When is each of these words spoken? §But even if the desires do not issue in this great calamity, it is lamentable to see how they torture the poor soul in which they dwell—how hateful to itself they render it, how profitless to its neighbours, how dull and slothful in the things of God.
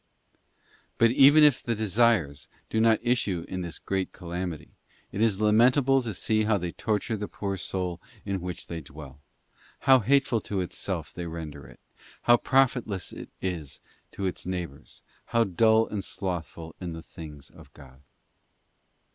§But 0.97 1.11
even 1.11 1.43
if 1.43 1.61
the 1.61 1.75
desires 1.75 2.47
do 2.71 2.81
not 2.81 2.97
issue 3.03 3.45
in 3.47 3.61
this 3.61 3.77
great 3.77 4.11
calamity, 4.11 4.71
it 5.11 5.21
is 5.21 5.39
lamentable 5.39 6.01
to 6.01 6.11
see 6.15 6.45
how 6.45 6.57
they 6.57 6.71
torture 6.71 7.15
the 7.15 7.27
poor 7.27 7.55
soul 7.55 8.01
in 8.25 8.41
which 8.41 8.65
they 8.65 8.81
dwell—how 8.81 9.99
hateful 9.99 10.41
to 10.41 10.59
itself 10.59 11.13
they 11.13 11.27
render 11.27 11.67
it, 11.67 11.79
how 12.23 12.37
profitless 12.37 13.09
to 13.09 14.25
its 14.25 14.45
neighbours, 14.47 15.03
how 15.25 15.43
dull 15.43 15.85
and 15.87 16.03
slothful 16.03 16.73
in 16.81 16.93
the 16.93 17.03
things 17.03 17.51
of 17.51 17.71
God. 17.75 18.01